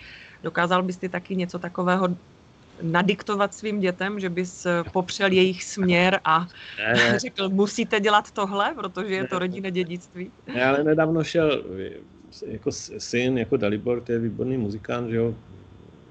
Dokázal 0.43 0.83
bys 0.83 0.97
ty 0.97 1.09
taky 1.09 1.37
něco 1.37 1.59
takového 1.59 2.09
nadiktovat 2.83 3.55
svým 3.55 3.81
dětem, 3.81 4.21
že 4.21 4.31
bys 4.31 4.67
eh, 4.67 4.85
popřel 4.93 5.33
jejich 5.33 5.65
směr 5.65 6.21
a 6.25 6.47
ne, 6.95 7.19
řekl, 7.19 7.49
musíte 7.49 8.01
dělat 8.01 8.31
tohle, 8.31 8.75
protože 8.75 9.15
je 9.15 9.27
to 9.27 9.39
rodinné 9.39 9.71
dědictví? 9.71 10.31
Ne, 10.55 10.65
ale 10.65 10.85
nedávno 10.85 11.25
šel 11.25 11.65
jako 12.47 12.73
syn, 12.99 13.39
jako 13.39 13.57
Dalibor, 13.57 14.01
to 14.01 14.13
je 14.13 14.19
výborný 14.19 14.57
muzikant, 14.57 15.11
že 15.11 15.17
jo, 15.17 15.35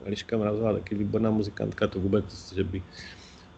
Eliška 0.05 0.37
Mrazová 0.37 0.73
taky 0.73 0.95
výborná 0.95 1.31
muzikantka, 1.31 1.87
to 1.87 1.99
vůbec, 1.99 2.53
že 2.53 2.63
by 2.63 2.83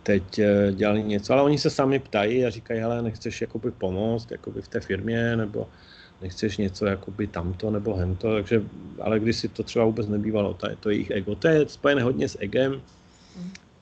teď 0.04 0.40
eh, 0.40 0.72
dělali 0.72 1.04
něco, 1.04 1.34
ale 1.34 1.42
oni 1.42 1.58
se 1.58 1.70
sami 1.70 2.00
ptají 2.00 2.46
a 2.46 2.50
říkají, 2.50 2.80
hele, 2.80 3.02
nechceš 3.02 3.42
jakoby 3.42 3.72
pomoct 3.72 4.32
jakoby 4.32 4.62
v 4.62 4.68
té 4.68 4.80
firmě, 4.80 5.36
nebo 5.36 5.68
nechceš 6.22 6.58
něco 6.58 6.86
jakoby 6.86 7.28
tamto 7.28 7.72
nebo 7.72 7.96
hento, 7.96 8.34
takže, 8.34 8.62
ale 9.02 9.20
když 9.20 9.36
si 9.36 9.48
to 9.48 9.64
třeba 9.64 9.86
vůbec 9.86 10.08
nebývalo, 10.08 10.54
to 10.54 10.70
je 10.70 10.76
to 10.76 10.90
jejich 10.90 11.12
ego. 11.12 11.36
To 11.36 11.48
je 11.48 11.70
spojené 11.70 12.04
hodně 12.04 12.30
s 12.30 12.38
egem, 12.42 12.82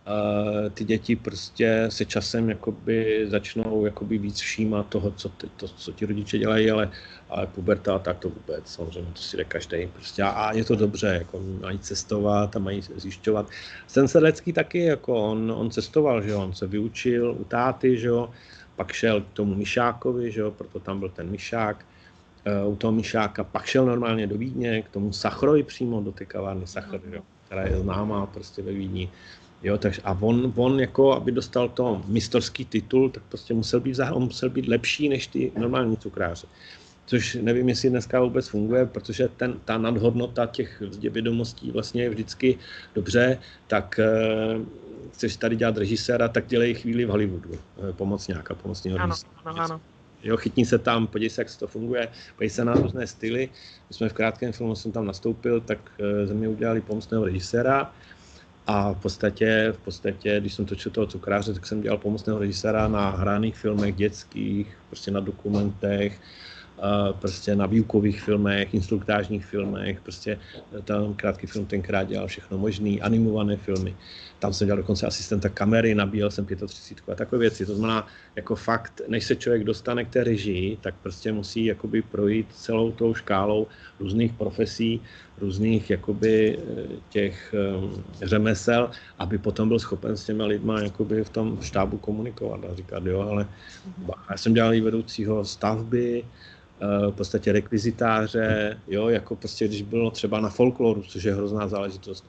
Uh, 0.05 0.69
ty 0.69 0.83
děti 0.83 1.15
prostě 1.15 1.85
se 1.89 2.05
časem 2.05 2.49
jakoby 2.49 3.25
začnou 3.29 3.85
jakoby 3.85 4.17
víc 4.17 4.39
všímat 4.39 4.87
toho, 4.89 5.11
co, 5.11 5.29
ty, 5.29 5.49
to, 5.57 5.67
co 5.67 5.91
ti 5.91 6.05
rodiče 6.05 6.37
dělají, 6.37 6.71
ale, 6.71 6.91
ale 7.29 7.47
puberta 7.47 7.99
tak 7.99 8.19
to 8.19 8.29
vůbec, 8.29 8.67
samozřejmě 8.67 9.11
to 9.13 9.21
si 9.21 9.37
jde 9.37 9.43
každý. 9.43 9.87
Prostě 9.93 10.23
a, 10.23 10.29
a, 10.29 10.53
je 10.53 10.65
to 10.65 10.75
dobře, 10.75 11.07
jako 11.07 11.41
mají 11.61 11.79
cestovat 11.79 12.55
a 12.55 12.59
mají 12.59 12.81
zjišťovat. 12.95 13.49
Ten 13.93 14.07
Sedlecký 14.07 14.53
taky, 14.53 14.79
jako 14.79 15.31
on, 15.31 15.51
on 15.55 15.71
cestoval, 15.71 16.21
že 16.21 16.29
jo, 16.29 16.41
on 16.41 16.53
se 16.53 16.67
vyučil 16.67 17.35
u 17.39 17.43
táty, 17.43 17.97
že 17.97 18.07
jo, 18.07 18.29
pak 18.75 18.91
šel 18.91 19.21
k 19.21 19.33
tomu 19.33 19.55
Myšákovi, 19.55 20.31
že 20.31 20.41
jo, 20.41 20.51
proto 20.51 20.79
tam 20.79 20.99
byl 20.99 21.09
ten 21.09 21.29
Myšák, 21.29 21.85
u 22.67 22.75
toho 22.75 22.93
Myšáka, 22.93 23.43
pak 23.43 23.65
šel 23.65 23.85
normálně 23.85 24.27
do 24.27 24.37
Vídně, 24.37 24.81
k 24.81 24.89
tomu 24.89 25.13
Sachroji 25.13 25.63
přímo, 25.63 26.01
do 26.01 26.11
té 26.11 26.25
kavárny 26.25 26.67
Sachr, 26.67 27.01
že 27.09 27.15
jo, 27.15 27.21
která 27.45 27.63
je 27.63 27.79
známá 27.79 28.25
prostě 28.25 28.61
ve 28.61 28.71
Vídni. 28.71 29.09
Jo, 29.63 29.77
takže 29.77 30.01
a 30.03 30.17
on, 30.21 30.53
on 30.55 30.79
jako, 30.79 31.13
aby 31.13 31.31
dostal 31.31 31.69
to 31.69 32.01
mistorský 32.07 32.65
titul, 32.65 33.09
tak 33.09 33.23
prostě 33.23 33.53
musel 33.53 33.79
být, 33.79 33.99
on 34.11 34.23
musel 34.23 34.49
být 34.49 34.67
lepší 34.67 35.09
než 35.09 35.27
ty 35.27 35.51
normální 35.57 35.97
cukráře. 35.97 36.47
Což 37.05 37.37
nevím, 37.41 37.69
jestli 37.69 37.89
dneska 37.89 38.21
vůbec 38.21 38.47
funguje, 38.47 38.85
protože 38.85 39.27
ten, 39.37 39.59
ta 39.65 39.77
nadhodnota 39.77 40.45
těch 40.45 40.83
vědomostí 41.09 41.71
vlastně 41.71 42.03
je 42.03 42.09
vždycky 42.09 42.57
dobře, 42.95 43.39
tak 43.67 43.99
e, 43.99 44.05
chceš 45.13 45.37
tady 45.37 45.55
dělat 45.55 45.77
režiséra, 45.77 46.27
tak 46.27 46.47
dělej 46.47 46.73
chvíli 46.73 47.05
v 47.05 47.09
Hollywoodu, 47.09 47.49
e, 47.53 47.93
pomocňáka, 47.93 48.55
pomocného 48.55 48.99
ano, 48.99 49.15
ano, 49.45 49.61
ano. 49.61 49.81
Jo, 50.23 50.37
chytni 50.37 50.65
se 50.65 50.77
tam, 50.77 51.07
podívej 51.07 51.29
se, 51.29 51.41
jak 51.41 51.57
to 51.57 51.67
funguje, 51.67 52.07
podívej 52.35 52.49
se 52.49 52.65
na 52.65 52.73
různé 52.73 53.07
styly. 53.07 53.49
My 53.89 53.93
jsme 53.95 54.09
v 54.09 54.13
krátkém 54.13 54.51
filmu, 54.51 54.75
jsem 54.75 54.91
tam 54.91 55.05
nastoupil, 55.05 55.61
tak 55.61 55.91
e, 55.99 56.27
ze 56.27 56.33
mě 56.33 56.47
udělali 56.47 56.81
pomocného 56.81 57.25
režiséra 57.25 57.93
a 58.67 58.93
v 58.93 59.01
podstatě, 59.01 59.69
v 59.71 59.77
podstatě, 59.77 60.39
když 60.39 60.53
jsem 60.53 60.65
točil 60.65 60.91
toho 60.91 61.07
cukráře, 61.07 61.53
tak 61.53 61.65
jsem 61.65 61.81
dělal 61.81 61.97
pomocného 61.97 62.39
režiséra 62.39 62.87
na 62.87 63.09
hraných 63.09 63.55
filmech 63.55 63.95
dětských, 63.95 64.77
prostě 64.89 65.11
na 65.11 65.19
dokumentech, 65.19 66.21
prostě 67.19 67.55
na 67.55 67.65
výukových 67.65 68.21
filmech, 68.21 68.73
instruktážních 68.73 69.45
filmech, 69.45 70.01
prostě 70.01 70.39
ten 70.83 71.13
krátký 71.13 71.47
film 71.47 71.65
tenkrát 71.65 72.03
dělal 72.03 72.27
všechno 72.27 72.57
možný, 72.57 73.01
animované 73.01 73.57
filmy. 73.57 73.95
Tam 74.39 74.53
jsem 74.53 74.67
dělal 74.67 74.77
dokonce 74.77 75.07
asistenta 75.07 75.49
kamery, 75.49 75.95
nabíjel 75.95 76.31
jsem 76.31 76.45
35 76.45 77.13
a 77.13 77.15
takové 77.15 77.39
věci. 77.39 77.65
To 77.65 77.75
znamená, 77.75 78.07
jako 78.35 78.55
fakt, 78.55 79.01
než 79.07 79.25
se 79.25 79.35
člověk 79.35 79.63
dostane 79.63 80.05
k 80.05 80.09
té 80.09 80.23
režii, 80.23 80.77
tak 80.81 80.95
prostě 81.03 81.31
musí 81.31 81.65
jakoby 81.65 82.01
projít 82.01 82.47
celou 82.53 82.91
tou 82.91 83.13
škálou 83.13 83.67
různých 83.99 84.33
profesí, 84.33 85.01
různých 85.37 85.89
jakoby 85.89 86.59
těch 87.09 87.55
um, 87.77 88.03
řemesel, 88.21 88.91
aby 89.19 89.37
potom 89.37 89.67
byl 89.67 89.79
schopen 89.79 90.17
s 90.17 90.25
těmi 90.25 90.43
lidma 90.43 90.81
jakoby 90.81 91.23
v 91.23 91.29
tom 91.29 91.57
štábu 91.61 91.97
komunikovat 91.97 92.65
a 92.65 92.75
říkat, 92.75 93.05
jo, 93.05 93.19
ale 93.19 93.47
já 94.29 94.37
jsem 94.37 94.53
dělal 94.53 94.73
i 94.73 94.81
vedoucího 94.81 95.45
stavby, 95.45 96.23
v 96.81 97.11
podstatě 97.11 97.51
rekvizitáře, 97.51 98.79
jo, 98.87 99.09
jako 99.09 99.35
prostě 99.35 99.67
když 99.67 99.81
bylo 99.81 100.11
třeba 100.11 100.39
na 100.39 100.49
folkloru, 100.49 101.03
což 101.03 101.23
je 101.23 101.33
hrozná 101.33 101.67
záležitost, 101.67 102.25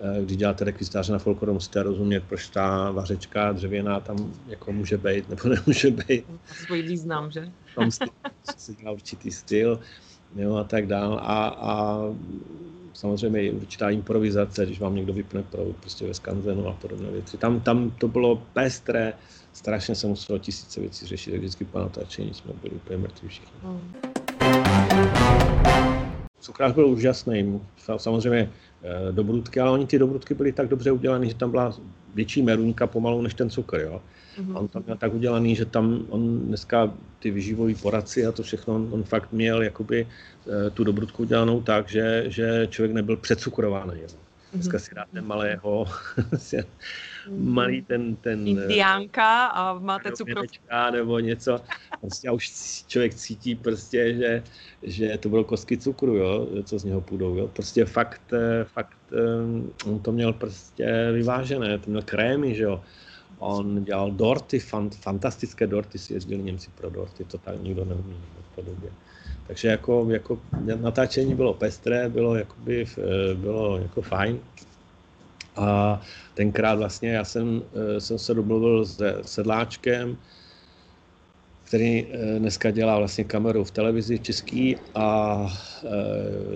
eh, 0.00 0.24
když 0.24 0.36
děláte 0.36 0.64
rekvizitáře 0.64 1.12
na 1.12 1.18
folkloru, 1.18 1.54
musíte 1.54 1.82
rozumět, 1.82 2.24
proč 2.28 2.48
ta 2.48 2.90
vařečka 2.90 3.52
dřevěná 3.52 4.00
tam 4.00 4.34
jako 4.46 4.72
může 4.72 4.98
být 4.98 5.28
nebo 5.28 5.48
nemůže 5.48 5.90
být. 5.90 6.24
Svůj 6.66 6.82
význam, 6.82 7.30
že? 7.30 7.48
Tam 7.74 7.90
se 8.56 8.74
dělá 8.74 8.92
určitý 8.92 9.30
styl, 9.30 9.80
jo, 10.36 10.56
a 10.56 10.64
tak 10.64 10.86
dál. 10.86 11.20
A, 11.22 11.48
a 11.48 12.00
samozřejmě 12.92 13.42
i 13.42 13.50
určitá 13.50 13.90
improvizace, 13.90 14.66
když 14.66 14.80
vám 14.80 14.94
někdo 14.94 15.12
vypne 15.12 15.42
proud 15.42 15.76
prostě 15.76 16.06
ve 16.06 16.14
skanzenu 16.14 16.68
a 16.68 16.72
podobné 16.72 17.10
věci. 17.10 17.36
Tam, 17.36 17.60
tam 17.60 17.90
to 17.90 18.08
bylo 18.08 18.42
pestré, 18.52 19.12
strašně 19.52 19.94
se 19.94 20.06
muselo 20.06 20.38
tisíce 20.38 20.80
věcí 20.80 21.06
řešit, 21.06 21.30
tak 21.30 21.40
vždycky 21.40 21.64
po 21.64 21.78
natáčení 21.78 22.34
jsme 22.34 22.52
byli 22.62 22.74
úplně 22.74 22.98
mrtví 22.98 23.28
všichni. 23.28 23.58
Mm. 23.62 24.17
Cukrář 26.48 26.72
byl 26.72 26.86
úžasný, 26.86 27.60
samozřejmě 27.96 28.50
eh, 28.82 29.12
dobrutky, 29.12 29.60
ale 29.60 29.70
oni 29.70 29.86
ty 29.86 29.98
dobrutky 29.98 30.34
byly 30.34 30.52
tak 30.52 30.68
dobře 30.68 30.92
udělané, 30.92 31.28
že 31.28 31.34
tam 31.34 31.50
byla 31.50 31.76
větší 32.14 32.42
meruňka 32.42 32.86
pomalu 32.86 33.22
než 33.22 33.34
ten 33.34 33.50
cukr, 33.50 33.80
jo. 33.80 34.00
Mm-hmm. 34.40 34.56
On 34.56 34.68
tam 34.68 34.82
měl 34.86 34.96
tak 34.96 35.14
udělaný, 35.14 35.56
že 35.56 35.64
tam 35.64 36.06
on 36.08 36.38
dneska 36.40 36.92
ty 37.18 37.30
vyživový 37.30 37.74
poradci 37.74 38.26
a 38.26 38.32
to 38.32 38.42
všechno, 38.42 38.74
on, 38.74 38.88
on 38.90 39.02
fakt 39.02 39.32
měl 39.32 39.62
jakoby 39.62 40.06
eh, 40.06 40.70
tu 40.70 40.84
dobrutku 40.84 41.22
udělanou 41.22 41.60
tak, 41.60 41.88
že, 41.88 42.24
že 42.26 42.66
člověk 42.70 42.92
nebyl 42.94 43.16
přecukrovaný. 43.16 44.00
Jo. 44.00 44.08
Dneska 44.52 44.78
si 44.78 44.94
dáte 44.94 45.20
malého, 45.20 45.86
malý 47.30 47.82
ten... 47.82 48.16
ten 48.16 48.48
Indiánka 48.48 49.46
a 49.46 49.78
máte 49.78 50.12
cukrovku. 50.12 50.56
Nebo 50.92 51.18
něco. 51.18 51.60
Prostě 52.00 52.28
a 52.28 52.32
už 52.32 52.52
člověk 52.86 53.14
cítí 53.14 53.54
prostě, 53.54 54.14
že, 54.14 54.42
že 54.82 55.18
to 55.18 55.28
bylo 55.28 55.44
kostky 55.44 55.78
cukru, 55.78 56.16
jo, 56.16 56.48
co 56.64 56.78
z 56.78 56.84
něho 56.84 57.00
půjdou. 57.00 57.36
Jo. 57.36 57.48
Prostě 57.48 57.84
fakt, 57.84 58.32
eh, 58.32 58.64
fakt 58.64 58.98
eh, 59.12 59.90
on 59.90 59.98
to 59.98 60.12
měl 60.12 60.32
prostě 60.32 61.10
vyvážené, 61.12 61.78
to 61.78 61.90
měl 61.90 62.02
krémy, 62.02 62.54
že 62.54 62.62
jo. 62.62 62.82
On 63.38 63.84
dělal 63.84 64.10
dorty, 64.10 64.58
fant, 64.58 64.94
fantastické 64.94 65.66
dorty, 65.66 65.98
si 65.98 66.14
jezdili 66.14 66.42
Němci 66.42 66.70
pro 66.70 66.90
dorty, 66.90 67.24
to 67.24 67.38
tak 67.38 67.62
nikdo 67.62 67.84
neumí 67.84 68.16
v 68.52 68.56
té 68.56 68.62
době. 68.62 68.90
Takže 69.48 69.68
jako, 69.68 70.06
jako 70.10 70.40
natáčení 70.80 71.34
bylo 71.34 71.54
pestré, 71.54 72.08
bylo, 72.08 72.36
jakoby, 72.36 72.84
eh, 72.98 73.34
bylo 73.34 73.78
jako 73.78 74.02
fajn. 74.02 74.40
A 75.56 76.00
tenkrát 76.34 76.74
vlastně 76.74 77.10
já 77.10 77.24
jsem, 77.24 77.62
eh, 77.74 78.00
jsem 78.00 78.18
se 78.18 78.34
domluvil 78.34 78.84
s 78.84 79.22
sedláčkem, 79.22 80.16
který 81.64 82.06
eh, 82.06 82.38
dneska 82.38 82.70
dělá 82.70 82.98
vlastně 82.98 83.24
kameru 83.24 83.64
v 83.64 83.70
televizi 83.70 84.18
český 84.18 84.76
a 84.94 85.06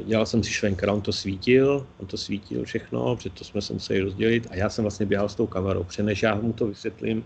dělal 0.05 0.27
jsem 0.27 0.43
si 0.43 0.51
švenkera, 0.53 0.93
on 0.93 1.01
to 1.01 1.13
svítil, 1.13 1.87
on 1.97 2.07
to 2.07 2.17
svítil 2.17 2.65
všechno, 2.65 3.17
protože 3.17 3.31
to 3.31 3.45
jsme 3.45 3.63
se 3.63 3.73
museli 3.73 4.01
rozdělit 4.01 4.47
a 4.51 4.57
já 4.57 4.69
jsem 4.69 4.85
vlastně 4.85 5.07
běhal 5.07 5.29
s 5.29 5.35
tou 5.35 5.47
kamerou, 5.47 5.85
protože 5.85 6.03
než 6.03 6.23
já 6.23 6.35
mu 6.35 6.53
to 6.53 6.67
vysvětlím, 6.67 7.25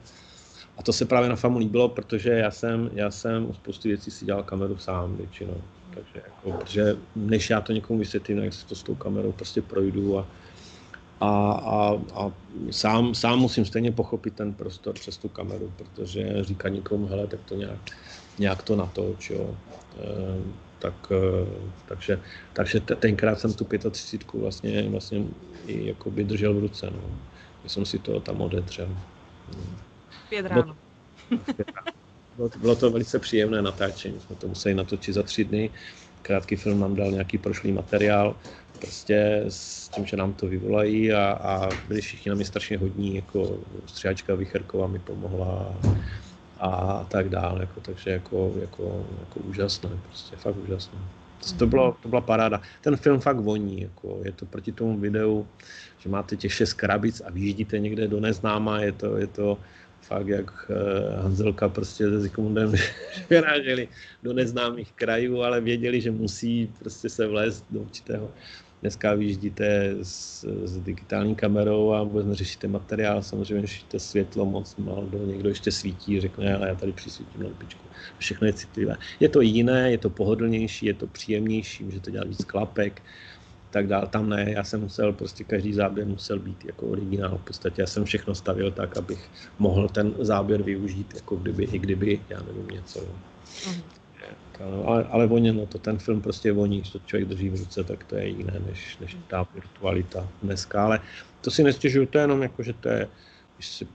a 0.76 0.83
to 0.83 0.92
se 0.92 1.04
právě 1.04 1.28
na 1.28 1.37
FAMu 1.37 1.59
líbilo, 1.59 1.88
protože 1.88 2.30
já 2.30 2.50
jsem, 2.50 2.90
já 2.92 3.11
jsem 3.11 3.50
u 3.50 3.54
spousty 3.54 3.88
věcí 3.88 4.11
si 4.11 4.25
dělal 4.25 4.42
kameru 4.42 4.78
sám 4.78 5.16
většinou. 5.16 5.62
Takže 5.95 6.23
jako, 6.25 6.52
protože 6.52 6.97
než 7.16 7.50
já 7.50 7.61
to 7.61 7.73
někomu 7.73 7.99
vysvětlím, 7.99 8.40
tak 8.40 8.52
to 8.68 8.75
s 8.75 8.83
tou 8.83 8.95
kamerou 8.95 9.33
prostě 9.33 9.62
projdu 9.62 10.18
a, 10.18 10.26
a, 11.21 11.52
a, 11.52 11.95
a 12.14 12.33
sám, 12.71 13.14
sám 13.14 13.38
musím 13.38 13.64
stejně 13.64 13.92
pochopit 13.92 14.35
ten 14.35 14.54
prostor 14.54 14.95
přes 14.95 15.16
tu 15.16 15.28
kameru, 15.28 15.73
protože 15.76 16.45
říká 16.45 16.68
nikomu, 16.68 17.06
hele, 17.06 17.26
tak 17.26 17.40
to 17.45 17.54
nějak, 17.54 17.90
nějak 18.38 18.62
to 18.62 18.76
natoč, 18.76 19.30
jo. 19.30 19.56
E, 19.99 20.06
tak, 20.78 21.12
e, 21.12 21.47
takže, 21.88 22.21
takže 22.52 22.80
tenkrát 22.80 23.40
jsem 23.40 23.54
tu 23.54 23.66
35 23.90 24.40
vlastně, 24.40 24.88
vlastně 24.88 25.25
i 25.66 25.87
jakoby 25.87 26.25
držel 26.25 26.54
v 26.54 26.59
ruce, 26.59 26.90
no. 26.90 27.18
Já 27.64 27.68
jsem 27.68 27.85
si 27.85 27.99
to 27.99 28.21
tam 28.21 28.40
odedřel. 28.40 28.88
No. 29.56 29.87
Pět 30.28 30.47
ráno. 30.47 30.76
Bylo, 32.37 32.49
to, 32.49 32.59
bylo 32.59 32.76
to 32.76 32.90
velice 32.90 33.18
příjemné 33.18 33.62
natáčení, 33.62 34.21
jsme 34.21 34.37
to 34.37 34.49
museli 34.49 34.75
natočit 34.75 35.14
za 35.14 35.23
tři 35.23 35.45
dny. 35.45 35.71
Krátký 36.23 36.56
film 36.56 36.80
nám 36.80 36.97
dal 36.97 37.11
nějaký 37.11 37.38
prošlý 37.38 37.73
materiál, 37.73 38.37
prostě 38.80 39.45
s 39.49 39.88
tím, 39.88 40.06
že 40.06 40.16
nám 40.16 40.33
to 40.33 40.47
vyvolají 40.47 41.12
a, 41.12 41.33
a 41.33 41.68
byli 41.88 42.00
všichni 42.00 42.28
na 42.28 42.35
mě 42.35 42.45
strašně 42.45 42.78
hodní, 42.78 43.16
jako 43.16 43.59
střihačka 43.87 44.35
Vycherková 44.35 44.87
mi 44.87 44.99
pomohla 44.99 45.75
a, 46.61 46.68
a 46.68 47.04
tak 47.04 47.28
dále, 47.28 47.61
jako, 47.61 47.80
takže 47.80 48.11
jako, 48.11 48.54
jako, 48.61 49.06
jako 49.21 49.40
úžasné, 49.40 49.90
prostě 50.02 50.37
fakt 50.37 50.56
úžasné. 50.56 50.99
To, 51.59 51.66
bylo, 51.66 51.97
to 52.02 52.09
byla 52.09 52.21
paráda. 52.21 52.61
Ten 52.80 52.97
film 52.97 53.21
fakt 53.21 53.40
voní, 53.40 53.83
jako 53.83 54.21
je 54.25 54.33
to 54.33 54.47
proti 54.47 54.73
tomu 54.73 54.99
videu, 54.99 55.47
že 55.99 56.09
máte 56.09 56.37
těch 56.37 56.54
šest 56.54 56.73
krabic 56.73 57.21
a 57.21 57.30
vyjíždíte 57.30 57.78
někde 57.78 58.09
do 58.09 58.21
neznáma, 58.21 58.80
je 58.80 58.92
to, 58.92 59.16
je 59.16 59.26
to, 59.26 59.59
fakt 60.06 60.28
jak 60.28 60.70
eh, 60.70 61.16
Hanzelka 61.16 61.68
prostě 61.68 62.04
se 62.04 62.20
Zikmundem 62.20 62.72
vyráželi 63.30 63.88
do 64.22 64.32
neznámých 64.32 64.92
krajů, 64.92 65.42
ale 65.42 65.60
věděli, 65.60 66.00
že 66.00 66.10
musí 66.10 66.70
prostě 66.78 67.08
se 67.08 67.26
vlézt 67.26 67.64
do 67.70 67.80
určitého 67.80 68.30
dneska 68.82 69.14
vyjíždíte 69.14 69.96
s, 70.02 70.44
s 70.64 70.78
digitální 70.78 71.34
kamerou 71.34 71.92
a 71.92 72.02
vůbec 72.02 72.26
neřešíte 72.26 72.68
materiál, 72.68 73.22
samozřejmě 73.22 73.66
řešíte 73.66 73.98
světlo 73.98 74.46
moc 74.46 74.76
málo, 74.76 75.08
někdo 75.26 75.48
ještě 75.48 75.72
svítí, 75.72 76.20
řekne, 76.20 76.56
ale 76.56 76.68
já 76.68 76.75
tady 76.75 76.92
přisvítím 76.92 77.42
lampičku. 77.42 77.86
Všechno 78.18 78.46
je 78.46 78.52
citlivé. 78.52 78.96
Je 79.20 79.28
to 79.28 79.40
jiné, 79.40 79.90
je 79.90 79.98
to 79.98 80.10
pohodlnější, 80.10 80.86
je 80.86 80.94
to 80.94 81.06
příjemnější, 81.06 81.84
může 81.84 82.00
to 82.00 82.10
dělat 82.10 82.28
víc 82.28 82.44
klapek, 82.44 83.02
tak 83.76 83.87
dál. 83.87 84.06
Tam 84.06 84.28
ne, 84.28 84.52
já 84.56 84.64
jsem 84.64 84.80
musel, 84.80 85.12
prostě 85.12 85.45
každý 85.45 85.73
záběr 85.73 86.06
musel 86.06 86.38
být 86.38 86.64
jako 86.64 86.87
originál. 86.87 87.38
V 87.38 87.45
podstatě 87.45 87.83
já 87.83 87.87
jsem 87.87 88.04
všechno 88.04 88.35
stavil 88.35 88.71
tak, 88.73 88.97
abych 88.97 89.30
mohl 89.59 89.88
ten 89.88 90.14
záběr 90.18 90.62
využít, 90.62 91.12
jako 91.14 91.37
kdyby, 91.37 91.64
i 91.64 91.78
kdyby, 91.78 92.21
já 92.28 92.40
nevím, 92.40 92.68
něco. 92.68 93.00
Mm. 93.68 93.83
Ale, 94.85 95.04
ale 95.04 95.26
voně, 95.26 95.52
no 95.52 95.66
to 95.66 95.78
ten 95.78 95.99
film 95.99 96.23
prostě 96.23 96.52
voní, 96.52 96.80
když 96.80 96.90
to 96.90 96.99
člověk 96.99 97.28
drží 97.28 97.49
v 97.49 97.61
ruce, 97.61 97.85
tak 97.85 98.04
to 98.04 98.16
je 98.16 98.28
jiné, 98.28 98.56
než, 98.68 98.99
než 98.99 99.16
ta 99.28 99.47
virtualita 99.54 100.28
dneska. 100.42 100.85
Ale 100.85 101.00
to 101.40 101.50
si 101.50 101.62
nestěžuju, 101.62 102.06
to 102.06 102.18
je 102.18 102.25
jenom 102.25 102.42
jako, 102.42 102.62
že 102.62 102.73
to 102.73 102.88
je, 102.88 103.09
když 103.56 103.68
si 103.68 103.87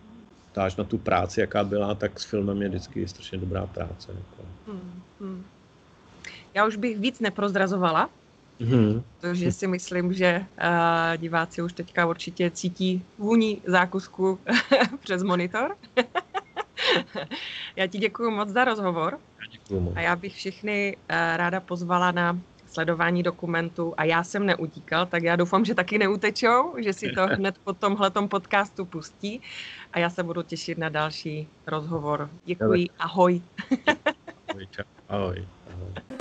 ptáš 0.51 0.75
na 0.75 0.83
tu 0.83 0.97
práci, 0.97 1.41
jaká 1.41 1.63
byla, 1.63 1.95
tak 1.95 2.19
s 2.19 2.25
filmem 2.25 2.61
je 2.61 2.69
vždycky 2.69 3.07
strašně 3.07 3.37
dobrá 3.37 3.65
práce. 3.65 4.11
Jako. 4.13 4.43
Hmm, 4.67 5.01
hmm. 5.19 5.43
Já 6.53 6.65
už 6.65 6.75
bych 6.75 6.99
víc 6.99 7.19
neprozrazovala, 7.19 8.09
Mm-hmm. 8.61 9.03
Protože 9.19 9.51
si 9.51 9.67
myslím, 9.67 10.13
že 10.13 10.39
uh, 10.39 11.17
diváci 11.17 11.61
už 11.61 11.73
teďka 11.73 12.05
určitě 12.05 12.51
cítí 12.51 13.05
vůni 13.17 13.61
zákusku 13.65 14.39
přes 14.99 15.23
monitor. 15.23 15.75
já 17.75 17.87
ti 17.87 17.97
děkuji 17.97 18.31
moc 18.31 18.49
za 18.49 18.63
rozhovor. 18.63 19.19
Děkuji 19.51 19.93
A 19.95 20.01
já 20.01 20.15
bych 20.15 20.35
všechny 20.35 20.97
uh, 20.97 21.15
ráda 21.37 21.59
pozvala 21.59 22.11
na 22.11 22.39
sledování 22.67 23.23
dokumentu 23.23 23.93
a 23.97 24.03
já 24.03 24.23
jsem 24.23 24.45
neutíkal, 24.45 25.05
tak 25.05 25.23
já 25.23 25.35
doufám, 25.35 25.65
že 25.65 25.75
taky 25.75 25.97
neutečou, 25.97 26.75
že 26.77 26.93
si 26.93 27.11
to 27.11 27.27
hned 27.35 27.55
po 27.63 27.73
tomhletom 27.73 28.27
podcastu 28.27 28.85
pustí 28.85 29.41
a 29.93 29.99
já 29.99 30.09
se 30.09 30.23
budu 30.23 30.41
těšit 30.41 30.77
na 30.77 30.89
další 30.89 31.47
rozhovor. 31.67 32.29
Děkuji, 32.45 32.89
ahoj. 32.99 33.41
ahoj, 34.49 34.67
čau. 34.71 34.83
ahoj. 35.09 35.47
ahoj. 35.73 36.20